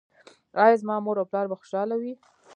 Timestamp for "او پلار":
1.21-1.45